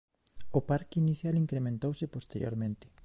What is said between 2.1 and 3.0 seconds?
posteriormente.